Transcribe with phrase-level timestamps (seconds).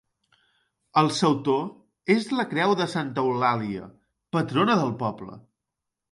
[0.99, 3.83] El sautor és la creu de Santa Eulàlia,
[4.37, 5.37] patrona del poble.